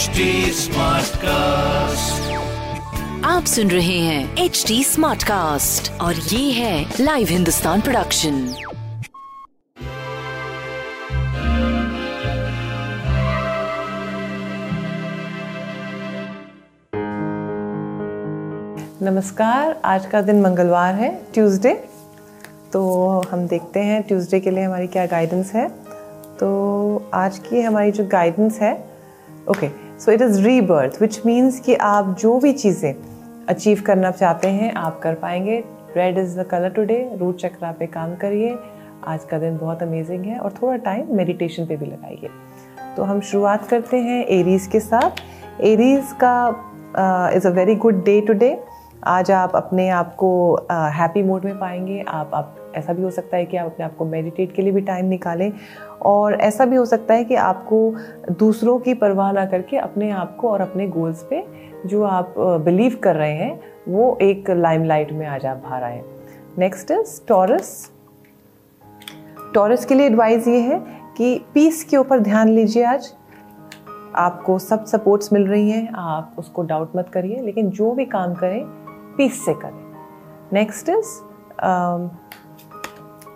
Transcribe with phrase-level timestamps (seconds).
[0.00, 0.20] HD
[1.16, 2.30] cast
[3.24, 8.54] आप सुन रहे हैं एच डी स्मार्ट कास्ट और ये है लाइव हिंदुस्तान प्रोडक्शन
[19.02, 21.74] नमस्कार आज का दिन मंगलवार है ट्यूसडे
[22.72, 22.82] तो
[23.30, 25.68] हम देखते हैं ट्यूसडे के लिए हमारी क्या गाइडेंस है.
[26.40, 28.72] तो आज की हमारी जो गाइडेंस है
[29.50, 32.94] okay so it is rebirth which means कि आप जो भी चीज़ें
[33.48, 35.62] अचीव करना चाहते हैं, आप कर पाएँगे।
[35.96, 38.56] Red is the colour today root chakra पे काम करिए।
[39.06, 42.28] आज का दिन बहुत अमेजिंग है और थोड़ा टाइम मेडिटेशन पे भी लगाइए।
[42.96, 45.20] तो हम शुरुआत करते हैं एरीज़ के साथ।
[45.62, 48.52] एरीज़ का is a very good day today
[49.04, 53.36] आज आप अपने आप को हैप्पी मूड में पाएँगे। आप आप, ऐसा भी हो सकता
[53.36, 55.52] है कि आप अपने आप को मेडिटेट के लिए भी टाइम निकालें
[56.02, 57.94] और ऐसा भी हो सकता है कि आपको
[58.32, 61.44] दूसरों की परवाह ना करके अपने आप को और अपने गोल्स पे
[61.86, 66.02] जो आप बिलीव कर रहे हैं, वो एक लाइमलाइट में आज आप बाहर आए।
[66.58, 67.90] नेक्स्ट इज़ टॉरस
[69.54, 70.78] टॉरस के लिए एडवाइस ये है
[71.16, 73.12] कि पीस के ऊपर ध्यान लीजिए आज।
[74.16, 78.34] आपको सब सपोर्ट्स मिल रही हैं, आप उसको डाउट मत करिए, लेकिन जो भी काम
[78.34, 78.79] करें
[79.16, 79.80] पीस से करें।
[80.52, 81.18] नेक्स्ट इज़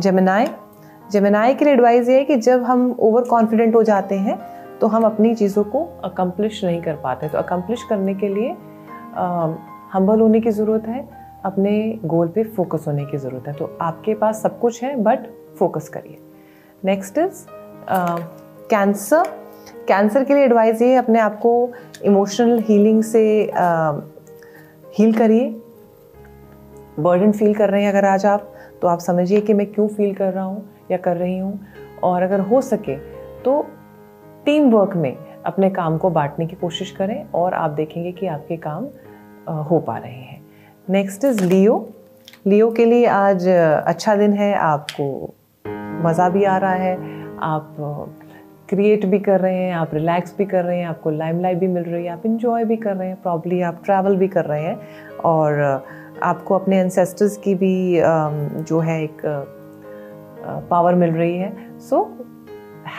[0.00, 0.48] जमनाए
[1.12, 4.38] जमनाए के लिए एडवाइस ये है कि जब हम ओवर कॉन्फिडेंट हो जाते हैं
[4.80, 8.50] तो हम अपनी चीज़ों को अकम्पलिश नहीं कर पाते। तो अकम्पलिश करने के लिए
[9.92, 11.08] हम्बल होने की ज़रूरत है,
[11.44, 15.26] अपने गोल पे फोकस होने की ज़रूरत है। तो आपके पास सब कुछ है बट
[15.58, 16.18] फोकस करिए।
[16.84, 17.44] नेक्स्ट इज़
[18.70, 19.38] कैंसर
[19.88, 21.52] कैंसर के लिए एडवाइस ये अपने आप को
[22.04, 23.22] इमोशनल हीलिंग से
[24.94, 25.48] हील करिए।
[27.00, 28.52] बर्डन फील कर रहे हैं अगर आज आप
[28.82, 31.58] तो आप समझिए कि मैं क्यों फील कर रहा हूँ या कर रही हूँ।
[32.02, 32.96] और अगर हो सके
[33.44, 33.60] तो
[34.44, 38.56] टीम वर्क में अपने काम को बांटने की कोशिश करें और आप देखेंगे कि आपके
[38.58, 38.84] काम
[39.64, 40.40] हो पा रहे हैं।
[40.88, 41.88] नेक्स्ट इज़ लियो
[42.46, 45.34] लियो के लिए आज अच्छा दिन है, आपको
[46.04, 46.94] मज़ा भी आ रहा है,
[47.38, 47.76] आप
[48.70, 51.82] क्रिएट भी कर रहे हैं, आप रिलैक्स भी कर रहे हैं, आपको लाइमलाइट भी मिल
[51.82, 55.18] रही है, आप इन्जॉय भी कर रहे हैं प्रॉब्ली आप ट्रैवल भी कर रहे हैं
[55.24, 55.60] और
[56.22, 58.00] आपको अपने एंसेस्टर्स की भी
[58.62, 59.22] जो है एक
[60.70, 62.02] पावर मिल रही है। So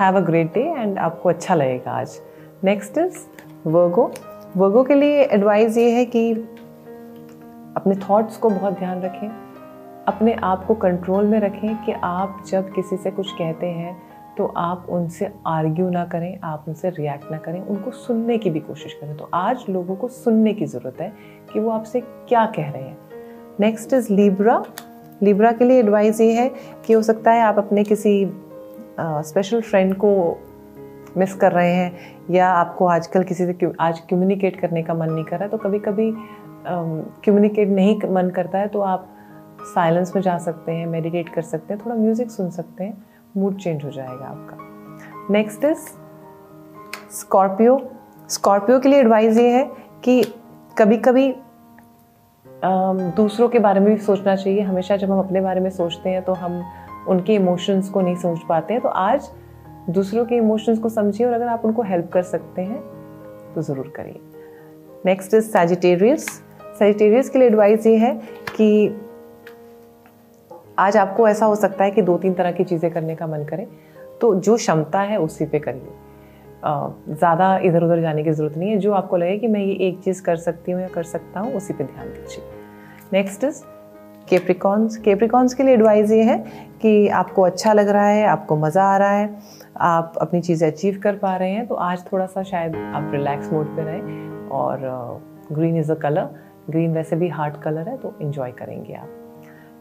[0.00, 2.18] have a great day and आपको अच्छा लगेगा आज।
[2.64, 3.18] नेक्स्ट इज़
[3.66, 4.10] वर्गो
[4.56, 6.30] वर्गो के लिए एडवाइस ये है कि
[7.76, 9.28] अपने थॉट्स को बहुत ध्यान रखें,
[10.08, 14.46] अपने आप को कंट्रोल में रखें कि आप जब किसी से कुछ कहते हैं तो
[14.56, 18.92] आप उनसे आर्ग्यू ना करें, आप उनसे रिएक्ट ना करें, उनको सुनने की भी कोशिश
[19.00, 21.12] करें। तो आज लोगों को सुनने की ज़रूरत है
[21.52, 22.96] कि वो आपसे क्या कह रहे हैं।
[23.60, 24.62] नेक्स्ट इज़ लिब्रा
[25.22, 26.50] लिब्रा के लिए एडवाइस ये है
[26.86, 28.12] कि हो सकता है आप अपने किसी
[29.00, 30.12] स्पेशल फ्रेंड को
[31.16, 31.92] मिस कर रहे हैं
[32.30, 35.78] या आपको आजकल किसी से आज कम्युनिकेट करने का मन नहीं कर रहा तो कभी
[35.78, 36.12] कभी
[36.66, 39.08] कम्युनिकेट नहीं मन करता है तो आप
[39.64, 43.56] साइलेंस में जा सकते हैं मेडिटेट कर सकते हैं, थोड़ा म्यूज़िक सुन सकते हैं। मूड
[43.56, 45.88] चेंज हो जाएगा आपका। नेक्स्ट इज़
[47.10, 47.80] स्कॉर्पियो
[48.28, 49.64] स्कॉर्पियो के लिए एडवाइस ये है
[50.04, 50.22] कि
[50.78, 51.32] कभी कभी
[53.16, 56.22] दूसरों के बारे में भी सोचना चाहिए। हमेशा जब हम अपने बारे में सोचते हैं
[56.22, 56.62] तो हम
[57.08, 59.30] उनके इमोशंस को नहीं सोच पाते हैं। तो आज
[59.90, 62.80] दूसरों के इमोशंस को समझिए और अगर आप उनको हेल्प कर सकते हैं
[63.54, 64.20] तो ज़रूर करिए।
[65.06, 66.26] नेक्स्ट इज़ सैजिटेरियस
[66.78, 68.12] सैजिटेरियस के लिए एडवाइस ये है
[68.56, 68.88] कि
[70.80, 73.44] आज आपको ऐसा हो सकता है कि दो तीन तरह की चीज़ें करने का मन
[73.44, 73.66] करे
[74.20, 75.90] तो जो क्षमता है उसी पे करिए
[76.62, 80.00] ज़्यादा इधर उधर जाने की ज़रूरत नहीं है। जो आपको लगे कि मैं ये एक
[80.04, 82.44] चीज़ कर सकती हूँ या कर सकता हूँ, उसी पे ध्यान दीजिए।
[83.12, 83.62] नेक्स्ट इज़
[84.28, 86.38] केप्रिकॉन्स केप्रिकॉन्स के लिए एडवाइस ये है
[86.82, 89.30] कि आपको अच्छा लग रहा है, आपको मज़ा आ रहा है,
[89.76, 93.52] आप अपनी चीज़ें अचीव कर पा रहे हैं तो आज थोड़ा सा शायद आप रिलैक्स
[93.52, 95.22] मोड पे रहें और
[95.52, 96.28] green is a colour
[96.70, 99.19] green वैसे भी हार्ट कलर है तो इन्जॉय करेंगे आप।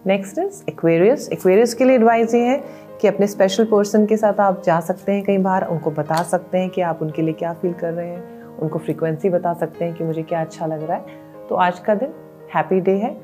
[0.08, 2.58] नेक्स्ट इज़ एक्वेरियस एक्वेरियस के लिए एडवाइस ये है
[3.02, 6.58] कि अपने स्पेशल पर्सन के साथ आप जा सकते हैं कई बार, उनको बता सकते
[6.58, 9.94] हैं कि आप उनके लिए क्या फील कर रहे हैं, उनको फ्रीक्वेंसी बता सकते हैं
[9.94, 12.14] कि मुझे क्या अच्छा लग रहा है। तो आज का दिन
[12.56, 13.16] हैप्पी डे है,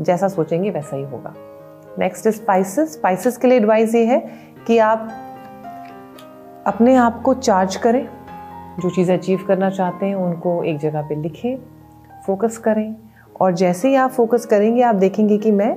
[0.00, 1.34] जैसा सोचेंगे वैसा ही होगा।
[1.98, 4.18] नेक्स्ट स्पाइसेस स्पाइसेस के लिए एडवाइस ये है
[4.66, 5.08] कि आप
[6.66, 8.06] अपने आप को चार्ज करें,
[8.80, 11.56] जो चीज़ें अचीव करना चाहते हैं, उनको एक जगह पे लिखें
[12.26, 12.94] फोकस करें।
[13.40, 15.76] और जैसे ही आप फोकस करेंगे, आप देखेंगे कि मैं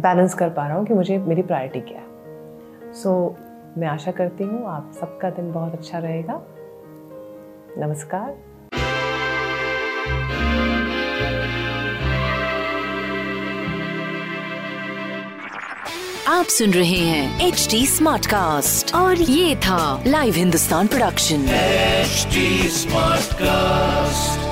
[0.00, 4.10] बैलेंस कर पा रहा हूँ कि मुझे मेरी प्रायोरिटी क्या है। सो so, मैं आशा
[4.10, 6.42] करती हूँ आप सबका दिन बहुत अच्छा रहेगा।
[7.78, 8.52] नमस्कार।
[16.28, 21.46] आप सुन रहे हैं एच डी स्मार्ट कास्ट और ये था live Hindustan production
[22.68, 24.51] smart cast